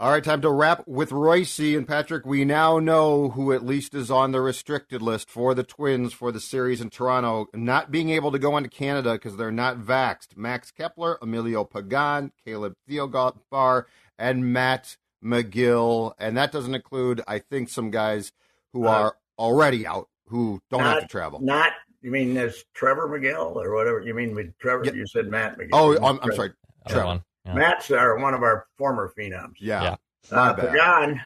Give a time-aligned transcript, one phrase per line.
[0.00, 2.24] All right, time to wrap with Reusse and Patrick.
[2.24, 6.30] We now know who at least is on the restricted list for the Twins for
[6.30, 10.36] the series in Toronto, not being able to go into Canada because they're not vaxxed.
[10.36, 13.86] Max Kepler, Emilio Pagan, Caleb Thielbar,
[14.16, 18.30] and Matt Magill, And that doesn't include, I think, some guys
[18.72, 21.40] who uh, are already out who don't not, have to travel.
[21.40, 21.72] Not,
[22.02, 24.00] you mean there's Trevor Megill or whatever?
[24.00, 24.84] You mean with Trevor?
[24.84, 24.92] Yeah.
[24.92, 25.70] You said Matt Magill.
[25.72, 26.52] Oh, I'm, I'm sorry.
[26.86, 27.24] Trevor.
[27.48, 27.54] Yeah.
[27.54, 29.54] Matt's our, one of our former phenoms.
[29.58, 29.82] Yeah.
[29.82, 29.96] yeah.
[30.30, 31.20] Uh, Pagan,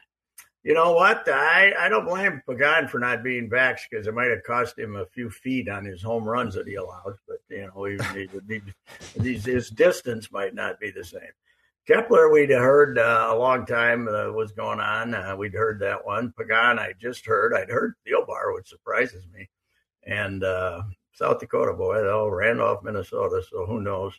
[0.63, 1.27] you know what?
[1.27, 4.95] I, I don't blame Pagan for not being back because it might have cost him
[4.95, 7.17] a few feet on his home runs that he allows.
[7.27, 7.97] But, you know, he,
[8.47, 8.61] he,
[9.21, 11.21] he, his distance might not be the same.
[11.85, 15.13] Kepler, we'd heard uh, a long time uh, was going on.
[15.13, 16.33] Uh, we'd heard that one.
[16.37, 17.53] Pagan, I just heard.
[17.53, 19.49] I'd heard Thielbar, which surprises me.
[20.05, 23.41] And uh, South Dakota boy, though, Randolph, Minnesota.
[23.49, 24.13] So who knows?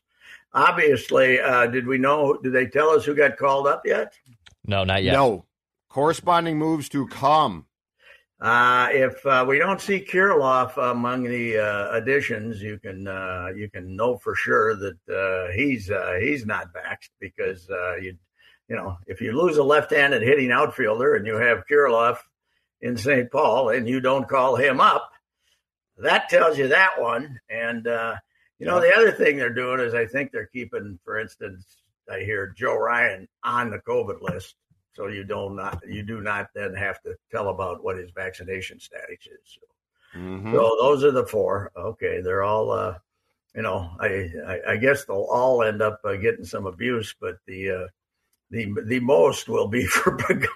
[0.52, 2.38] Obviously, uh, did we know?
[2.42, 4.14] Did they tell us who got called up yet?
[4.64, 5.12] No, not yet.
[5.12, 5.44] No.
[5.88, 7.66] Corresponding moves to come.
[8.40, 13.70] Uh, if uh, we don't see Kirilloff among the uh, additions, you can uh, you
[13.70, 17.66] can know for sure that uh, he's uh, he's not vaxxed because
[18.02, 18.16] you
[18.68, 22.18] you know if you lose a left-handed hitting outfielder and you have Kirilloff
[22.80, 23.30] in St.
[23.30, 25.10] Paul and you don't call him up,
[25.98, 27.40] that tells you that one.
[27.48, 27.86] And
[28.58, 32.20] you know, the other thing they're doing is I think they're keeping, for instance, I
[32.20, 34.56] hear Joe Ryan on the COVID list,
[34.92, 38.78] so you don't not you do not then have to tell about what his vaccination
[38.78, 39.58] status is.
[39.58, 40.52] So, mm-hmm.
[40.52, 41.70] so those are the four.
[41.76, 42.70] Okay, they're all.
[42.70, 42.94] Uh,
[43.54, 47.36] you know, I, I, I guess they'll all end up uh, getting some abuse, but
[47.46, 47.86] the uh,
[48.50, 50.48] the the most will be for Pagan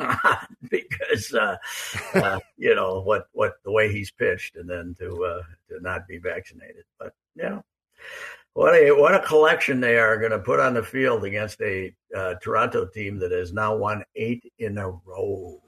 [0.70, 1.56] because uh,
[2.14, 6.06] uh, you know what what the way he's pitched, and then to uh, to not
[6.06, 6.84] be vaccinated.
[6.98, 7.64] But you know,
[8.54, 11.94] what a what a collection they are going to put on the field against a
[12.16, 15.60] uh, Toronto team that has now won eight in a row.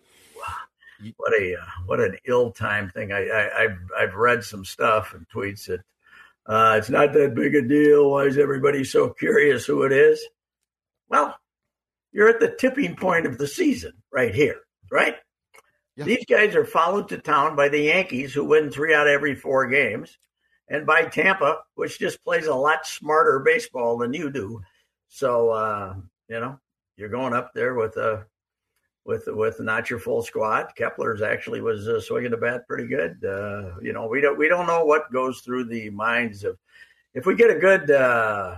[1.17, 3.11] What a uh, what an ill timed thing.
[3.11, 5.81] I, I have I've read some stuff and tweets that
[6.47, 8.11] uh, it's not that big a deal.
[8.11, 10.23] Why is everybody so curious who it is?
[11.09, 11.39] Well,
[12.13, 14.61] you're at the tipping point of the season right here,
[14.91, 15.17] right?
[15.97, 16.05] Yeah.
[16.05, 19.35] These guys are followed to town by the Yankees, who win three out of every
[19.35, 20.19] four games
[20.69, 24.61] and by Tampa, which just plays a lot smarter baseball than you do.
[25.09, 25.95] So uh,
[26.29, 26.59] you know,
[26.97, 28.23] you're going up there with a uh,
[29.05, 30.73] with with not your full squad.
[30.77, 33.23] Kepler's actually was uh, swinging the bat pretty good.
[33.25, 36.57] Uh, you know, we don't we don't know what goes through the minds of
[37.15, 38.57] if we get a good uh,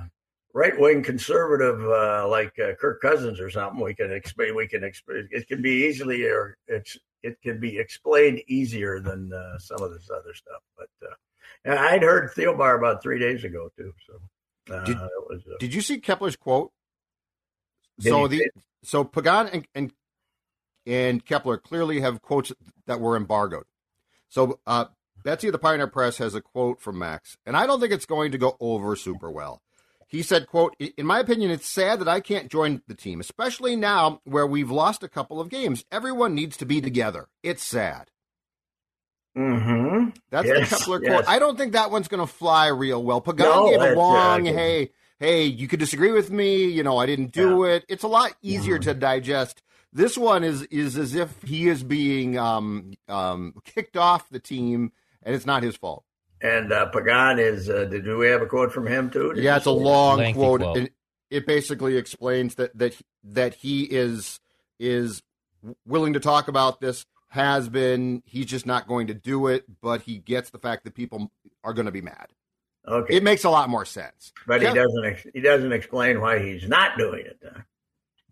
[0.54, 3.80] right wing conservative uh, like uh, Kirk Cousins or something.
[3.80, 4.54] We can explain.
[4.54, 5.28] We can explain.
[5.30, 9.92] It can be easily or it's it can be explained easier than uh, some of
[9.92, 10.62] this other stuff.
[10.76, 13.92] But uh, I'd heard Thielbar about three days ago too.
[14.06, 16.72] So uh, did, was, uh, did you see Kepler's quote?
[18.00, 18.50] So the
[18.82, 19.92] so Pagan and, and
[20.86, 22.52] and Kepler clearly have quotes
[22.86, 23.64] that were embargoed.
[24.28, 24.86] So uh,
[25.22, 28.06] Betsy of the Pioneer Press has a quote from Max, and I don't think it's
[28.06, 29.62] going to go over super well.
[30.12, 33.76] He said, quote, in my opinion, it's sad that I can't join the team, especially
[33.76, 35.86] now where we've lost a couple of games.
[35.90, 37.28] Everyone needs to be together.
[37.42, 38.10] It's sad.
[39.34, 40.10] Mm-hmm.
[40.30, 41.10] That's yes, the Kepler yes.
[41.10, 41.28] quote.
[41.28, 43.22] I don't think that one's going to fly real well.
[43.22, 46.66] Pagan no, gave a long, yeah, hey, hey, you could disagree with me.
[46.66, 47.76] You know, I didn't do yeah.
[47.76, 47.86] it.
[47.88, 49.62] It's a lot easier to digest.
[49.94, 54.92] This one is is as if he is being um, um, kicked off the team,
[55.22, 56.04] and it's not his fault.
[56.42, 57.70] And uh, Pagan is.
[57.70, 59.32] Uh, did we have a quote from him too?
[59.32, 60.60] Did yeah, it's a long quote.
[60.60, 60.76] quote.
[60.76, 60.92] It,
[61.30, 64.40] it basically explains that that that he is
[64.80, 65.22] is
[65.86, 68.22] willing to talk about this has been.
[68.26, 71.30] He's just not going to do it, but he gets the fact that people
[71.62, 72.26] are going to be mad.
[72.88, 74.32] Okay, it makes a lot more sense.
[74.44, 75.18] But he doesn't.
[75.32, 77.40] He doesn't explain why he's not doing it.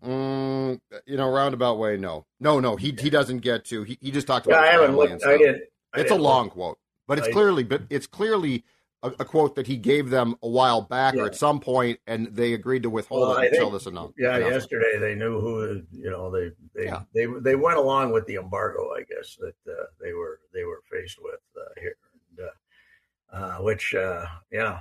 [0.03, 2.75] Mm, you know, roundabout way, no, no, no.
[2.75, 3.83] He he doesn't get to.
[3.83, 4.63] He, he just talked about.
[4.65, 5.23] Yeah, I haven't looked.
[5.23, 5.61] I did.
[5.93, 6.53] I it's a long look.
[6.53, 6.79] quote,
[7.11, 8.63] but it's clearly, but it's clearly
[9.03, 11.23] a, a, quote that he gave them a while back yeah.
[11.23, 14.15] or at some point, and they agreed to withhold well, it until think, this announcement.
[14.17, 17.01] Yeah, yesterday they knew who you know they they, yeah.
[17.13, 20.81] they they went along with the embargo, I guess that uh, they were they were
[20.89, 21.97] faced with uh, here,
[22.37, 24.79] and, uh, uh which uh, yeah.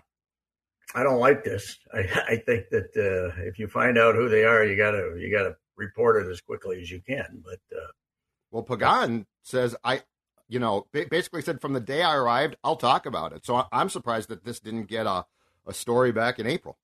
[0.92, 1.78] I don't like this.
[1.94, 5.36] I, I think that uh, if you find out who they are, you gotta you
[5.36, 7.42] gotta report it as quickly as you can.
[7.44, 7.58] But
[8.52, 10.02] well, Pagan says I
[10.50, 13.46] you know, basically said from the day I arrived, I'll talk about it.
[13.46, 15.24] So I'm surprised that this didn't get a,
[15.66, 16.76] a story back in April.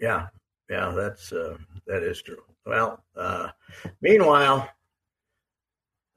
[0.00, 0.26] Yeah,
[0.68, 2.42] yeah, that's uh, that is true.
[2.66, 3.50] Well, uh,
[4.00, 4.68] meanwhile,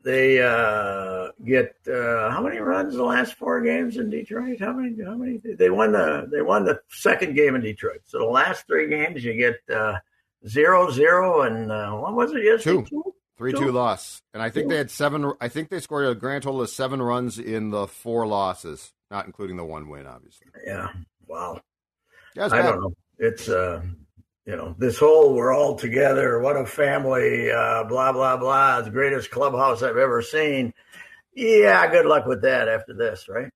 [0.04, 4.60] they uh, get uh, how many runs the last four games in Detroit?
[4.60, 5.04] How many?
[5.04, 5.38] How many?
[5.38, 8.02] They won the they won the second game in Detroit.
[8.06, 10.00] So the last three games, you get uh,
[10.48, 12.82] zero zero and uh, what was it yesterday?
[12.82, 13.04] Two.
[13.04, 13.16] two?
[13.38, 15.34] Three two, loss, and I think they had seven.
[15.42, 19.26] I think they scored a grand total of seven runs in the four losses, not
[19.26, 20.48] including the one win, obviously.
[20.66, 20.88] Yeah.
[21.28, 21.60] Wow.
[22.34, 22.94] Yeah, I don't know.
[23.18, 23.82] It's uh,
[24.46, 28.90] you know, this whole we're all together, what a family, uh, blah blah blah, the
[28.90, 30.74] greatest clubhouse I've ever seen.
[31.34, 33.52] Yeah, good luck with that after this, right?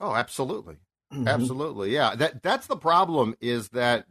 [0.00, 0.76] Oh, absolutely.
[1.12, 1.26] Mm-hmm.
[1.26, 1.90] Absolutely.
[1.90, 2.14] Yeah.
[2.14, 4.06] That that's the problem is that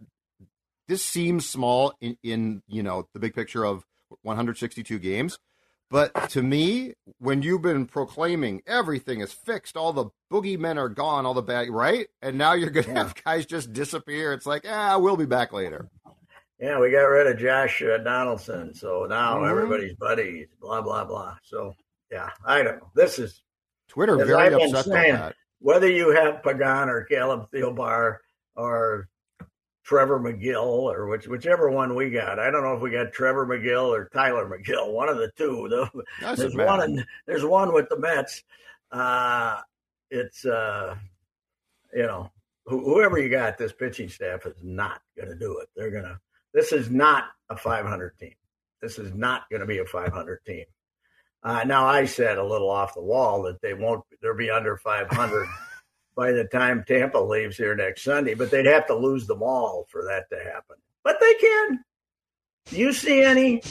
[0.87, 3.85] this seems small in, in you know the big picture of
[4.21, 5.38] 162 games.
[5.89, 11.25] But to me, when you've been proclaiming everything is fixed, all the boogeymen are gone,
[11.25, 12.07] all the bad, right?
[12.21, 13.04] And now you're going to yeah.
[13.04, 14.33] have guys just disappear.
[14.33, 15.89] It's like, ah, we'll be back later.
[16.60, 19.50] Yeah, we got rid of Josh uh, Donaldson, so now mm-hmm.
[19.50, 20.48] everybody's buddies.
[20.62, 21.36] Blah blah blah.
[21.44, 21.75] So
[22.12, 22.80] yeah, I know.
[22.95, 23.44] This is
[23.89, 25.36] Twitter very upset saying, that.
[25.59, 28.18] Whether you have Pagan or Caleb Thielbar
[28.56, 29.09] or
[29.83, 32.39] Trevor Megill or which, whichever one we got.
[32.39, 35.68] I don't know if we got Trevor Megill or Tyler Megill, one of the two.
[36.21, 38.44] there's one in, there's one with the Mets.
[38.91, 39.59] Uh,
[40.09, 40.95] it's uh,
[41.94, 42.31] you know
[42.65, 45.69] whoever you got, this pitching staff is not going to do it.
[45.75, 46.19] They're going to.
[46.53, 48.35] This is not a 500 team.
[48.81, 50.65] This is not going to be a 500 team.
[51.41, 54.03] Uh, now I said a little off the wall that they won't.
[54.21, 55.47] They'll be under 500
[56.15, 59.88] by the time Tampa leaves here next Sunday, but they'd have to lose them all
[59.89, 60.77] for that to happen.
[61.04, 61.83] But they can.
[62.65, 63.62] Do you see any?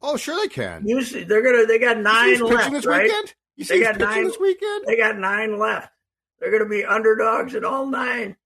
[0.00, 0.86] Oh, sure they can.
[0.86, 1.66] You see, they're gonna.
[1.66, 3.04] They got nine left, this right?
[3.04, 3.34] Weekend?
[3.56, 4.84] You see they got nine this weekend.
[4.86, 5.92] They got nine left.
[6.38, 8.36] They're gonna be underdogs in all nine.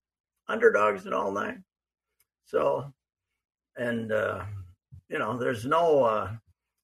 [0.49, 1.65] Underdogs in all nine.
[2.45, 2.93] So,
[3.77, 4.45] and uh,
[5.09, 6.31] you know, there's no, uh,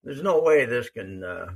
[0.02, 1.22] there's no way this can.
[1.22, 1.52] Uh,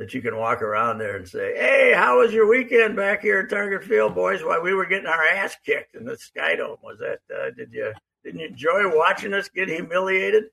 [0.00, 3.40] that you can walk around there and say, "Hey, how was your weekend back here
[3.40, 4.42] at Target Field, boys?
[4.42, 7.18] While we were getting our ass kicked in the Skydome, was that?
[7.30, 7.92] Uh, did you
[8.24, 10.44] didn't you enjoy watching us get humiliated?"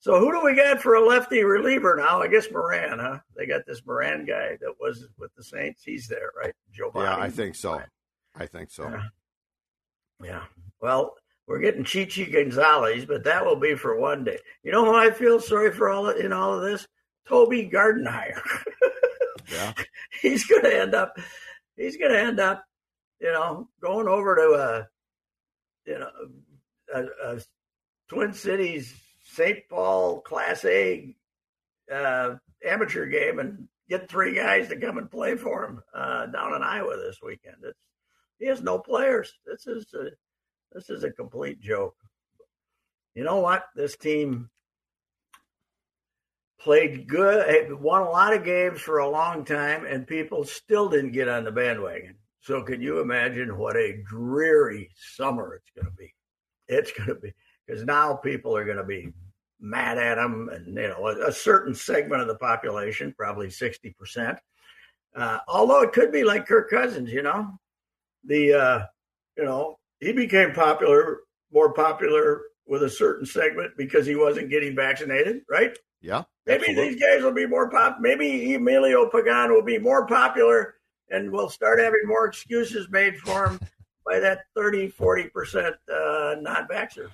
[0.00, 2.20] So who do we got for a lefty reliever now?
[2.20, 3.20] I guess Moran, huh?
[3.34, 5.82] They got this Moran guy that was with the Saints.
[5.82, 6.52] He's there, right?
[6.70, 6.92] Joe.
[6.94, 7.80] Yeah, I think so.
[8.36, 8.90] I think so.
[8.90, 9.04] Yeah.
[10.22, 10.42] yeah.
[10.82, 11.14] Well,
[11.46, 14.40] we're getting Chichi Gonzalez, but that will be for one day.
[14.62, 16.86] You know who I feel sorry for all in all of this?
[17.28, 18.40] Toby Gardenhire.
[19.52, 19.72] yeah.
[20.20, 21.16] He's going to end up,
[21.76, 22.64] he's going to end up,
[23.20, 26.10] you know, going over to a, you know,
[26.94, 27.40] a, a
[28.08, 28.94] Twin Cities
[29.24, 29.68] St.
[29.68, 31.14] Paul Class A
[31.92, 36.54] uh, amateur game and get three guys to come and play for him uh, down
[36.54, 37.56] in Iowa this weekend.
[37.62, 37.78] It's,
[38.38, 39.32] he has no players.
[39.46, 40.10] This is a,
[40.72, 41.96] this is a complete joke.
[43.14, 43.64] You know what?
[43.76, 44.50] This team
[46.64, 51.12] played good, won a lot of games for a long time, and people still didn't
[51.12, 52.16] get on the bandwagon.
[52.40, 56.12] So, can you imagine what a dreary summer it's going to be?
[56.66, 57.34] It's going to be
[57.66, 59.12] because now people are going to be
[59.60, 63.94] mad at them, and you know, a, a certain segment of the population, probably sixty
[63.98, 64.38] percent.
[65.14, 67.50] Uh, although it could be like Kirk Cousins, you know,
[68.24, 68.86] the uh,
[69.36, 71.20] you know he became popular,
[71.52, 75.76] more popular with a certain segment because he wasn't getting vaccinated, right?
[76.00, 76.24] Yeah.
[76.46, 76.94] Maybe absolutely.
[76.94, 77.98] these guys will be more pop.
[78.00, 80.74] Maybe Emilio Pagan will be more popular
[81.10, 83.60] and we'll start having more excuses made for him
[84.06, 87.10] by that 30, 40% uh, non vaxxers.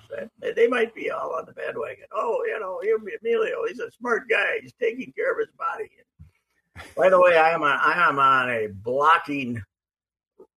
[0.55, 2.05] They might be all on the bandwagon.
[2.13, 4.59] Oh, you know, Emilio, he's a smart guy.
[4.61, 5.89] He's taking care of his body.
[6.95, 9.61] By the way, I am on, I am on a blocking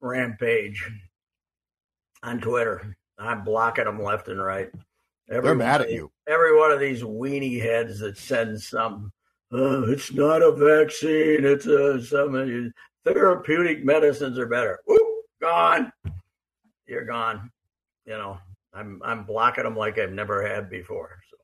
[0.01, 0.89] rampage
[2.23, 2.97] on Twitter.
[3.19, 4.71] I'm blocking them left and right.
[5.31, 6.11] Every They're mad at you.
[6.29, 9.13] Every one of these weenie heads that sends some,
[9.53, 14.81] oh, it's not a vaccine, it's a some uh, therapeutic medicines are better.
[14.87, 15.93] Whoop, gone.
[16.87, 17.51] You're gone.
[18.05, 18.39] You know,
[18.75, 21.19] I'm I'm blocking them like I've never had before.
[21.31, 21.37] So.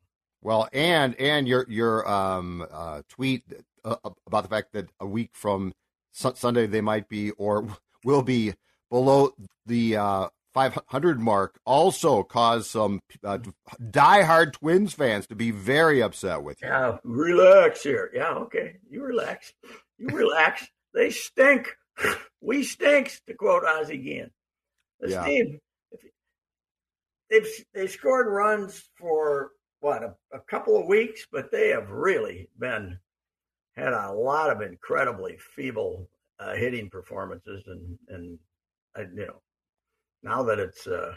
[0.43, 3.45] Well, and and your your um uh, tweet
[3.85, 3.97] uh,
[4.27, 5.73] about the fact that a week from
[6.13, 7.67] Sunday they might be or
[8.05, 8.53] will be
[8.91, 9.33] below
[9.67, 13.39] the uh, 500 mark also caused some uh,
[13.81, 16.69] diehard Twins fans to be very upset with you.
[16.69, 18.11] Yeah, relax here.
[18.13, 18.77] Yeah, okay.
[18.89, 19.53] You relax.
[19.99, 20.67] You relax.
[20.95, 21.77] they stink.
[22.41, 24.31] We stinks, to quote Ozzie Guillen.
[25.01, 25.25] This yeah.
[25.25, 25.61] team,
[27.29, 32.49] they've they scored runs for what a, a, couple of weeks, but they have really
[32.59, 32.99] been
[33.77, 38.39] had a lot of incredibly feeble uh, hitting performances, and and
[38.99, 39.43] uh, you know
[40.23, 41.15] now that it's uh,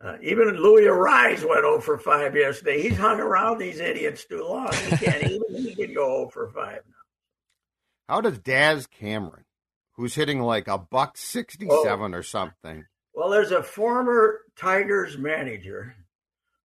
[0.00, 2.82] uh, even Luis Arraez went 0 for 5 yesterday.
[2.82, 4.72] He's hung around these idiots too long.
[4.72, 6.94] He can't even he can go 0 for 5 now.
[8.08, 9.44] How does Daz Cameron,
[9.92, 11.68] who's hitting like a buck 67
[12.14, 12.16] oh.
[12.16, 12.84] or something?
[13.12, 15.96] Well, there's a former Tigers manager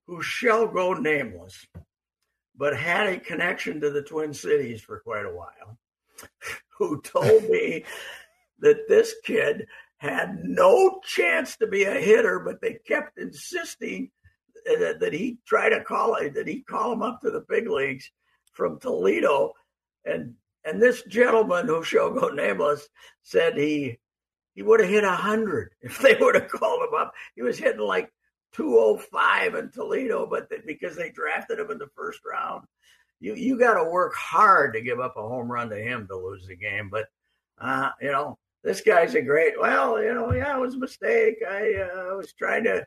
[0.06, 1.66] who shall go nameless,
[2.56, 5.80] but had a connection to the Twin Cities for quite a while,
[6.78, 7.84] who told me
[8.60, 9.66] that this kid
[10.04, 14.12] had no chance to be a hitter, but they kept insisting
[14.66, 18.12] that, that he try to call that he call him up to the big leagues
[18.52, 19.54] from Toledo.
[20.04, 20.34] And
[20.66, 22.90] and this gentleman who shall go nameless
[23.22, 23.98] said he
[24.56, 27.14] he would have hit hundred if they would have called him up.
[27.36, 28.12] He was hitting like
[28.52, 32.66] 205 in Toledo, but because they drafted him in the first round,
[33.22, 36.18] you you got to work hard to give up a home run to him to
[36.18, 36.90] lose the game.
[36.90, 37.06] But
[37.58, 39.60] uh, you know, this guy's a great.
[39.60, 41.38] Well, you know, yeah, it was a mistake.
[41.48, 42.86] I uh, was trying to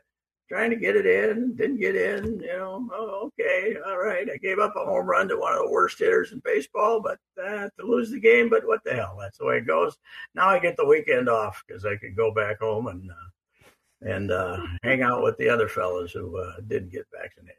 [0.49, 2.39] trying to get it in, didn't get in.
[2.39, 4.27] You know, oh, okay, all right.
[4.31, 7.19] I gave up a home run to one of the worst hitters in baseball, but
[7.41, 8.49] uh, to lose the game.
[8.49, 9.17] But what the hell?
[9.19, 9.97] That's the way it goes.
[10.33, 14.31] Now I get the weekend off because I can go back home and uh, and
[14.31, 17.55] uh, hang out with the other fellas who uh, didn't get vaccinated.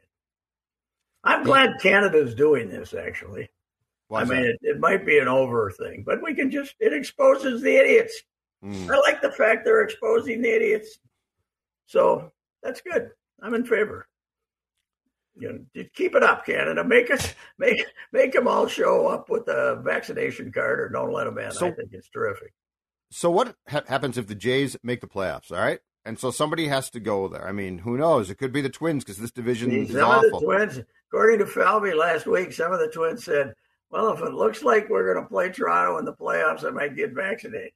[1.23, 2.93] I'm glad Canada's doing this.
[2.93, 3.49] Actually,
[4.11, 7.61] I mean, it, it, might be an over thing, but we can just it exposes
[7.61, 8.23] the idiots.
[8.63, 8.89] Mm.
[8.89, 10.99] I like the fact they're exposing the idiots.
[11.85, 12.31] So
[12.63, 13.11] that's good.
[13.41, 14.07] I'm in favor.
[15.37, 16.83] You know, keep it up, Canada.
[16.83, 21.25] Make us make make them all show up with a vaccination card, or don't let
[21.25, 21.51] them in.
[21.51, 22.53] So, I think it's terrific.
[23.11, 25.51] So, what ha- happens if the Jays make the playoffs?
[25.51, 27.47] All right, and so somebody has to go there.
[27.47, 28.29] I mean, who knows?
[28.29, 30.35] It could be the Twins because this division See, is some awful.
[30.35, 33.53] Of the Twins, according to Falvey last week, some of the Twins said,
[33.91, 36.95] "Well, if it looks like we're going to play Toronto in the playoffs, I might
[36.95, 37.71] get vaccinated."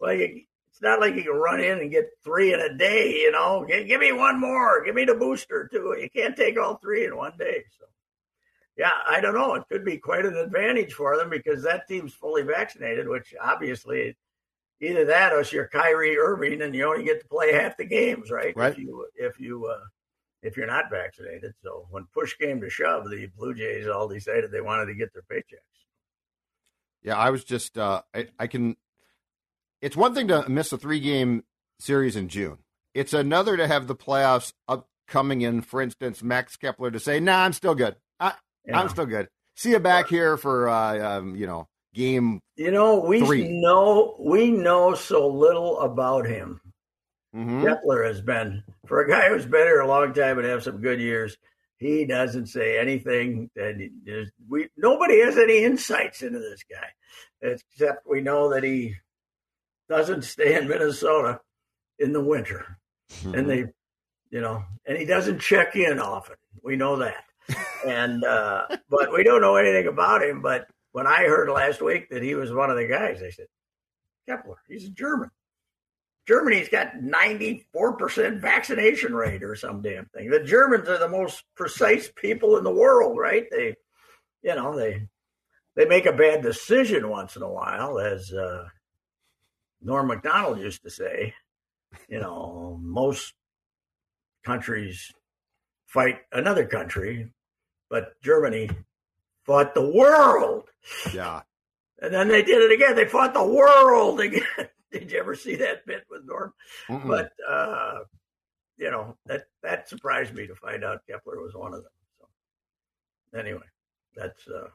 [0.00, 0.42] Well, you,
[0.82, 3.64] not like you can run in and get three in a day, you know.
[3.66, 4.84] Give, give me one more.
[4.84, 5.96] Give me the booster too.
[5.98, 7.64] You can't take all three in one day.
[7.78, 7.86] So,
[8.76, 9.54] yeah, I don't know.
[9.54, 14.16] It could be quite an advantage for them because that team's fully vaccinated, which obviously
[14.80, 18.30] either that or you're Kyrie Irving and you only get to play half the games,
[18.30, 18.54] right?
[18.56, 18.72] Right.
[18.72, 19.78] If you if you uh,
[20.42, 21.54] if you're not vaccinated.
[21.62, 25.12] So when push came to shove, the Blue Jays all decided they wanted to get
[25.12, 25.58] their paychecks.
[27.02, 28.76] Yeah, I was just uh, I, I can
[29.82, 31.42] it's one thing to miss a three game
[31.80, 32.58] series in June.
[32.94, 35.60] It's another to have the playoffs upcoming in.
[35.60, 37.96] For instance, Max Kepler to say, "Nah, I'm still good.
[38.20, 38.34] I,
[38.68, 39.28] am still good.
[39.56, 43.48] See you back here for uh, um, you know game." You know, we three.
[43.48, 46.60] know we know so little about him.
[47.34, 47.64] Mm-hmm.
[47.64, 50.80] Kepler has been for a guy who's been here a long time and have some
[50.80, 51.36] good years.
[51.78, 53.50] He doesn't say anything.
[53.56, 53.90] And
[54.48, 56.88] we nobody has any insights into this guy,
[57.40, 58.96] except we know that he
[59.88, 61.40] doesn't stay in Minnesota
[61.98, 62.78] in the winter.
[63.10, 63.34] Mm-hmm.
[63.34, 63.64] And they,
[64.30, 66.36] you know, and he doesn't check in often.
[66.62, 67.24] We know that.
[67.86, 70.42] and, uh, but we don't know anything about him.
[70.42, 73.46] But when I heard last week that he was one of the guys, I said,
[74.28, 75.30] Kepler, he's a German.
[76.26, 80.30] Germany's got 94% vaccination rate or some damn thing.
[80.30, 83.46] The Germans are the most precise people in the world, right?
[83.50, 83.74] They,
[84.42, 85.08] you know, they,
[85.74, 88.68] they make a bad decision once in a while, as uh,
[89.80, 91.34] Norm Macdonald used to say,
[92.08, 93.34] you know, most
[94.44, 95.12] countries
[95.86, 97.32] fight another country,
[97.90, 98.70] but Germany
[99.44, 100.68] fought the world.
[101.12, 101.42] Yeah.
[102.00, 102.96] And then they did it again.
[102.96, 104.42] They fought the world again.
[105.00, 106.52] did you ever see that bit with Norm?
[106.88, 107.06] Mm-mm.
[107.06, 108.00] But uh,
[108.78, 111.92] you know that that surprised me to find out Kepler was one of them.
[113.32, 113.66] So anyway,
[114.16, 114.68] that's uh,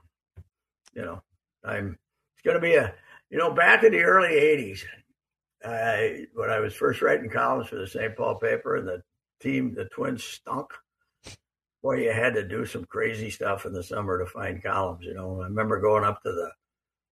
[0.94, 1.22] you know
[1.64, 1.98] I'm
[2.36, 2.94] it's going to be a
[3.30, 4.80] you know, back in the early 80s,
[5.64, 8.16] I, when I was first writing columns for the St.
[8.16, 9.02] Paul paper and the
[9.42, 10.68] team, the Twins stunk,
[11.84, 15.06] boy, you had to do some crazy stuff in the summer to find columns.
[15.06, 16.52] You know, I remember going up to the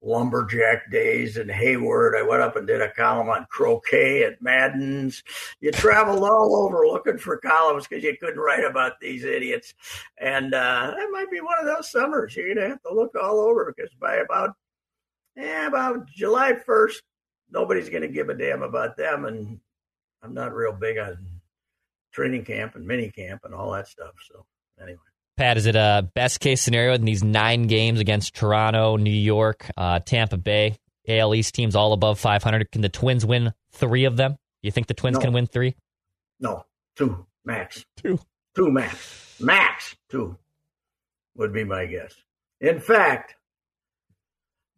[0.02, 2.16] lumberjack days in Hayward.
[2.16, 5.24] I went up and did a column on croquet at Madden's.
[5.60, 9.74] You traveled all over looking for columns because you couldn't write about these idiots.
[10.20, 12.36] And uh, that might be one of those summers.
[12.36, 14.52] You're going to have to look all over because by about
[15.36, 17.02] yeah, about July 1st,
[17.52, 19.26] nobody's going to give a damn about them.
[19.26, 19.60] And
[20.24, 21.18] I'm not real big on
[22.12, 24.14] training camp and mini camp and all that stuff.
[24.30, 24.46] So,
[24.82, 25.00] anyway.
[25.38, 29.70] Pat, is it a best case scenario in these nine games against Toronto, New York,
[29.76, 30.78] uh, Tampa Bay,
[31.08, 32.72] AL East teams all above 500?
[32.72, 34.32] Can the Twins win three of them?
[34.32, 34.38] Do
[34.68, 35.22] you think the Twins no.
[35.22, 35.76] can win three?
[36.40, 36.66] No,
[36.96, 37.86] two max.
[37.98, 38.20] Two.
[38.56, 39.38] Two max.
[39.40, 40.38] Max two
[41.36, 42.14] would be my guess.
[42.62, 43.36] In fact,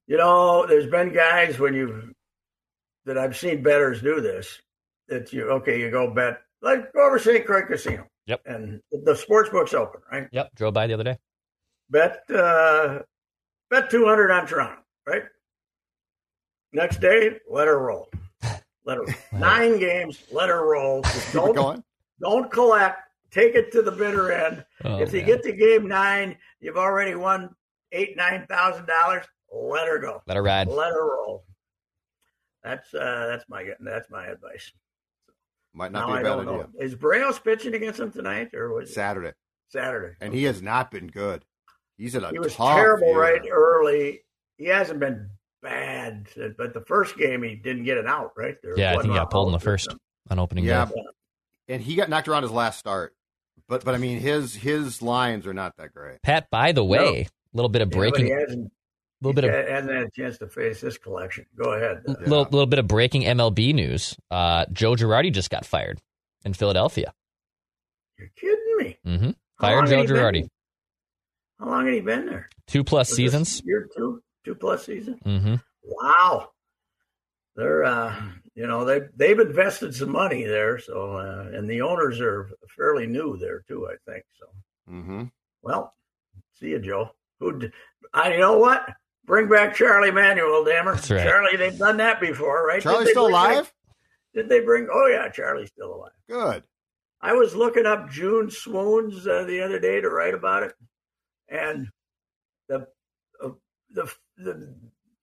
[0.08, 2.12] you know, there's been guys when you've
[3.06, 4.60] that I've seen betters do this.
[5.08, 7.46] That you okay, you go bet like go over St.
[7.46, 8.08] Croix Casino.
[8.28, 8.42] Yep.
[8.46, 10.28] And the sports book's open, right?
[10.32, 10.56] Yep.
[10.56, 11.18] Drove by the other day.
[11.90, 13.00] Bet uh
[13.70, 15.24] bet two hundred on Toronto, right?
[16.74, 18.10] Next day, let her roll.
[18.86, 21.02] Let her nine games, let her roll.
[21.04, 21.84] Just don't,
[22.20, 23.00] don't collect.
[23.32, 24.66] take it to the bitter end.
[24.84, 25.28] Oh, if you man.
[25.28, 27.56] get to game nine, you've already won
[27.94, 29.26] eight nine thousand dollars.
[29.50, 30.22] Let her go.
[30.28, 30.68] Let her ride.
[30.68, 31.46] Let her roll.
[32.64, 34.72] That's uh, that's my that's my advice.
[35.78, 36.58] Might not now be I a bad don't idea.
[36.64, 36.70] know.
[36.80, 39.34] Is Berrios pitching against them tonight or was it Saturday,
[39.70, 40.16] Saturday?
[40.20, 41.46] and he has not been good.
[41.98, 43.22] He's in a He was tough terrible year.
[43.22, 44.22] right early.
[44.58, 45.30] He hasn't been
[45.62, 48.32] bad, but the first game he didn't get an out.
[48.36, 48.78] Right there.
[48.78, 50.00] Yeah, I think he got pulled in the first something.
[50.32, 50.94] on opening Yeah, day.
[51.70, 53.14] and he got knocked around his last start.
[53.68, 56.22] But but I mean his his lines are not that great.
[56.24, 58.72] Pat, by the way, a little bit of Yeah, but breaking, he hasn't,
[59.22, 61.46] little bit of he hasn't had a chance to face this collection.
[61.56, 62.04] Go ahead.
[62.08, 64.16] A little, little bit of breaking MLB news.
[64.32, 66.00] Uh, Joe Girardi just got fired
[66.46, 67.14] in Philadelphia.
[68.18, 68.98] You're kidding me.
[69.04, 69.26] hmm
[69.58, 70.48] How Fired long Joe had he been- Girardi.
[71.60, 72.50] How long had he been there?
[72.68, 73.62] Two plus Was this seasons.
[73.66, 75.20] Year two, two plus seasons.
[75.24, 76.52] hmm Wow.
[77.56, 78.16] They're uh
[78.54, 83.06] you know, they they've invested some money there, so uh, and the owners are fairly
[83.08, 84.24] new there too, I think.
[84.40, 84.46] So
[84.92, 85.24] Mm-hmm.
[85.64, 85.94] well,
[86.60, 87.12] see you, Joe.
[87.40, 87.60] Who
[88.14, 88.88] I you know what?
[89.28, 90.96] Bring back Charlie Manuel, dammer.
[90.96, 91.24] That's right.
[91.24, 92.76] Charlie, they've done that before, right?
[92.78, 93.74] Did Charlie's they still bring back- alive.
[94.34, 96.12] did they bring oh yeah, Charlie's still alive.
[96.30, 96.64] Good.
[97.20, 100.74] I was looking up June swoons uh, the other day to write about it,
[101.50, 101.88] and
[102.70, 102.88] the
[103.44, 103.50] uh,
[103.92, 104.74] the the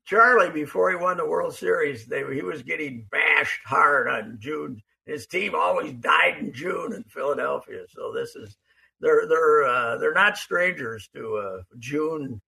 [0.04, 4.82] Charlie before he won the World Series, they he was getting bashed hard on June.
[5.06, 8.56] His team always died in June in Philadelphia, so this is
[9.00, 12.40] they're they're uh, they're not strangers to uh, June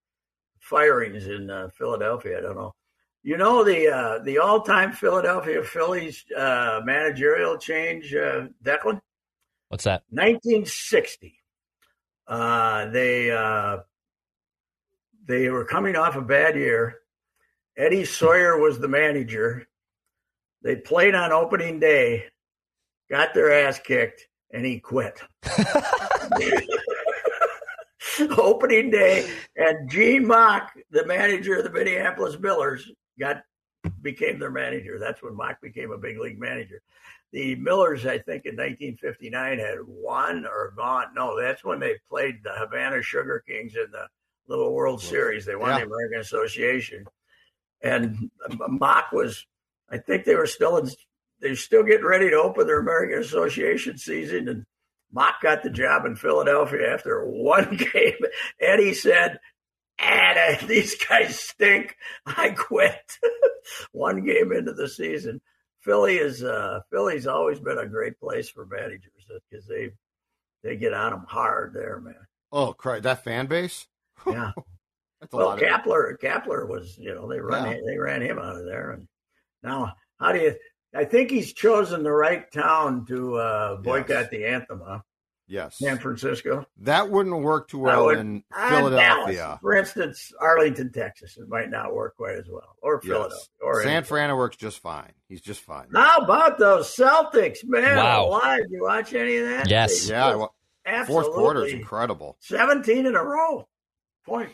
[0.67, 2.39] firings in uh, Philadelphia.
[2.39, 2.75] I don't know.
[3.23, 9.01] You know the uh, the all time Philadelphia Phillies uh, managerial change, uh, Declan.
[9.69, 10.03] What's that?
[10.11, 11.35] 1960.
[12.29, 13.79] Uh, they uh,
[15.27, 16.99] they were coming off a bad year.
[17.77, 19.67] Eddie Sawyer was the manager.
[20.63, 22.27] They played on opening day,
[23.11, 25.21] got their ass kicked, and he quit.
[28.39, 33.43] opening day, and Gene Mauch, the manager of the Minneapolis Millers, got
[34.03, 34.99] became their manager.
[34.99, 36.81] That's when Mauch became a big league manager.
[37.33, 41.07] The Millers, I think, in 1959 had won or gone.
[41.15, 44.07] No, that's when they played the Havana Sugar Kings in the
[44.49, 45.45] Little World Series.
[45.45, 45.81] They won Yeah.
[45.81, 47.05] the American Association,
[47.83, 48.31] and
[48.69, 49.47] Mauch was.
[49.89, 50.91] I think they were still in.
[51.41, 54.67] They're still getting ready to open their American Association season, and
[55.13, 58.19] Mauch got the job in Philadelphia after one game.
[58.61, 59.39] Eddie said,
[59.99, 61.97] "And these guys stink.
[62.27, 63.19] I quit."
[63.93, 65.41] one game into the season.
[65.81, 69.91] Philly is uh, Philly's always been a great place for managers because they
[70.63, 72.15] they get on them hard there, man.
[72.53, 73.87] Oh, cry that fan base.
[74.27, 74.53] Yeah.
[75.21, 77.79] That's a well, Kapler Kapler was you know they run Yeah.
[77.87, 79.09] they ran him out of there, and
[79.63, 80.55] now how do you?
[80.97, 84.31] I think he's chosen the right town to uh, boycott Yes.
[84.31, 85.01] the anthem, huh?
[85.49, 89.37] yes, San Francisco, that wouldn't work too well would- in Uh, Philadelphia.
[89.37, 89.61] Dallas.
[89.61, 91.37] for instance, Arlington, Texas.
[91.37, 93.49] It might not work quite as well, or Philadelphia, Yes.
[93.61, 95.13] or San any- Fran works just fine.
[95.29, 95.89] He's just fine.
[95.95, 97.97] How about those Celtics, man?
[97.97, 98.27] Wow.
[98.27, 98.61] Alive.
[98.71, 99.69] You watch any of that?
[99.69, 100.07] Yes.
[100.09, 100.55] They Yeah, well,
[100.85, 101.25] absolutely.
[101.27, 102.37] fourth quarter is incredible.
[102.41, 103.69] 17 in a row.
[104.25, 104.51] Point.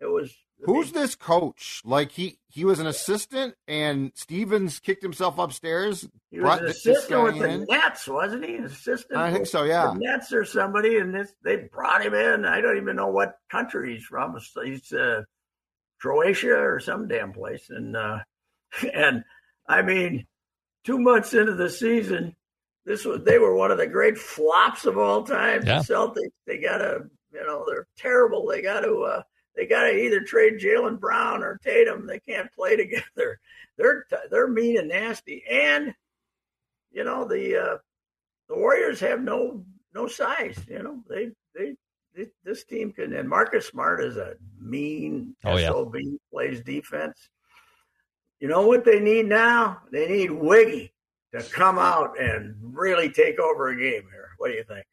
[0.00, 0.32] It was.
[0.64, 1.82] Who's this coach?
[1.84, 6.08] Like he he was an assistant, and Stevens kicked himself upstairs.
[6.30, 7.66] He brought was an this- this assistant with the in?
[7.68, 8.56] Nets, wasn't he?
[8.56, 9.18] An assistant.
[9.18, 9.64] I think so.
[9.64, 9.92] Yeah.
[9.92, 12.44] The Nets or somebody, and this they brought him in.
[12.44, 14.38] I don't even know what country he's from.
[14.64, 15.22] He's uh,
[16.00, 18.18] Croatia or some damn place, and uh,
[18.94, 19.24] and
[19.68, 20.26] I mean,
[20.84, 22.36] two months into the season,
[22.84, 25.62] this was they were one of the great flops of all time.
[25.66, 25.80] Yeah.
[25.80, 28.46] The Celtics, they got to, you know, they're terrible.
[28.46, 29.22] They got to, uh,
[29.56, 32.06] they got to either trade Jaylen Brown or Tatum.
[32.06, 33.40] They can't play together.
[33.76, 35.94] They're they're mean and nasty, and
[36.92, 37.78] you know the uh,
[38.48, 39.64] the Warriors have no
[39.94, 40.58] no size.
[40.68, 41.74] You know they they.
[42.16, 45.72] This, this team can, and Marcus Smart is a mean Oh, yeah.
[46.30, 47.28] Plays defense.
[48.38, 49.80] You know what they need now?
[49.90, 50.92] They need Wiggy
[51.32, 54.30] to come out and really take over a game here.
[54.38, 54.86] What do you think?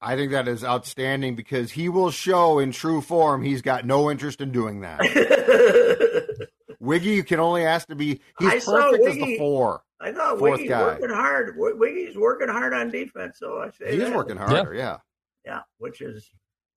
[0.00, 4.10] I think that is outstanding because he will show in true form he's got no
[4.10, 5.00] interest in doing that.
[6.80, 9.82] Wiggy you can only ask to be I he's saw perfect as the Wiggy- four.
[10.00, 10.82] I thought Fourth Wiggy's guy.
[10.84, 11.54] working hard.
[11.56, 14.14] Wiggy's working hard on defense, so I say he's that.
[14.14, 14.98] working harder, yeah.
[15.44, 16.30] Yeah, which is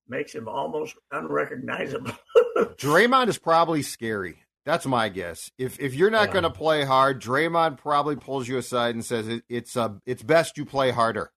[0.08, 2.12] makes him almost unrecognizable.
[2.58, 4.40] Draymond is probably scary.
[4.66, 5.52] That's my guess.
[5.60, 6.34] If if you're not Yeah.
[6.34, 10.24] going to play hard, Draymond probably pulls you aside and says it, it's uh, it's
[10.24, 11.32] best you play harder.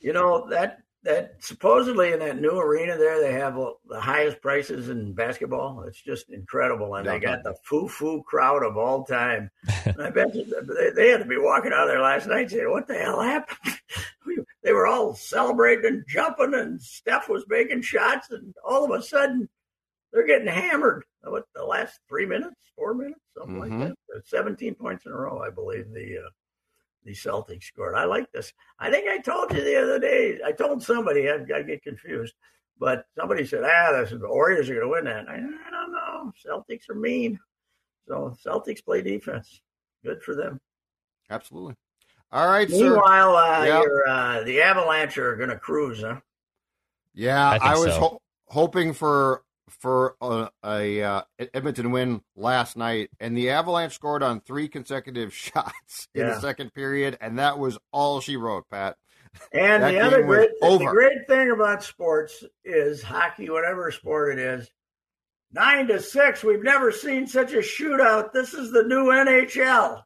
[0.00, 4.90] you know that that supposedly in that new arena there they have the highest prices
[4.90, 5.82] in basketball.
[5.84, 9.50] It's just incredible, and they got the foo foo crowd of all time.
[9.86, 12.86] And I bet they, they had to be walking out there last night saying, "What
[12.86, 13.78] the hell happened?"
[14.62, 19.02] they were all celebrating and jumping, and Steph was making shots, and all of a
[19.02, 19.48] sudden
[20.12, 21.04] they're getting hammered.
[21.22, 23.80] What the last three minutes, four minutes, something mm-hmm.
[23.80, 24.26] like that.
[24.26, 26.30] Seventeen points in a row, I believe the uh,
[27.04, 27.94] the Celtics scored.
[27.94, 28.52] I like this.
[28.78, 30.38] I think I told you the other day.
[30.44, 32.34] I told somebody I, I get confused,
[32.78, 36.32] but somebody said, "Ah, the Warriors are going to win that." I, I don't know.
[36.44, 37.38] Celtics are mean,
[38.06, 39.60] so Celtics play defense.
[40.04, 40.60] Good for them.
[41.30, 41.74] Absolutely.
[42.30, 42.68] All right.
[42.68, 43.84] Meanwhile, uh, yep.
[44.06, 46.16] uh, the Avalanche are going to cruise, huh?
[47.14, 48.00] Yeah, I, I was so.
[48.00, 51.22] ho- hoping for for a, a uh,
[51.54, 56.34] Edmonton win last night, and the Avalanche scored on three consecutive shots in yeah.
[56.34, 58.96] the second period, and that was all she wrote, Pat.
[59.52, 64.70] And the other great, the great thing about sports is hockey, whatever sport it is,
[65.52, 66.42] nine to six.
[66.42, 68.32] We've never seen such a shootout.
[68.32, 70.02] This is the new NHL,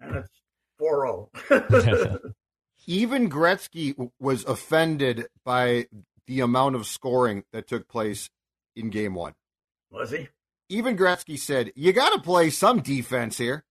[0.00, 0.30] and it's
[0.80, 2.32] 4-0.
[2.86, 5.86] Even Gretzky was offended by
[6.26, 8.30] the amount of scoring that took place
[8.76, 9.34] in game one.
[9.90, 10.28] Was he?
[10.68, 13.64] Even Gretzky said, You got to play some defense here.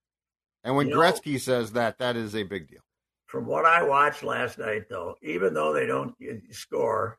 [0.64, 2.82] And when you Gretzky know, says that, that is a big deal.
[3.26, 6.14] From what I watched last night, though, even though they don't
[6.52, 7.18] score,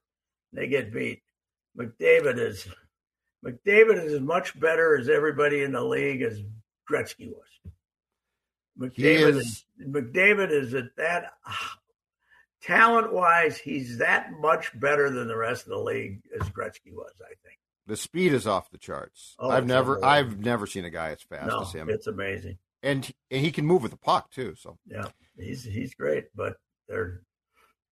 [0.53, 1.23] they get beat.
[1.77, 2.69] McDavid is
[3.45, 6.41] McDavid is as much better as everybody in the league as
[6.89, 7.73] Gretzky was.
[8.79, 11.33] McDavid is, is, McDavid is at that
[12.63, 17.13] talent wise, he's that much better than the rest of the league as Gretzky was.
[17.21, 17.59] I think.
[17.87, 19.35] The speed is off the charts.
[19.39, 21.89] Oh, I've never I've never seen a guy as fast no, as him.
[21.89, 22.59] It's amazing.
[22.83, 24.79] And and he can move with the puck too, so.
[24.87, 25.07] Yeah.
[25.37, 26.57] He's he's great, but
[26.89, 27.23] they're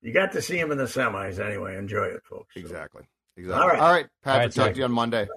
[0.02, 1.76] you got to see him in the semis anyway.
[1.76, 2.56] Enjoy it, folks.
[2.56, 3.02] Exactly.
[3.36, 3.62] Exactly.
[3.62, 3.80] All right.
[3.80, 5.28] All right, Patrick, All right, talk to you on Monday.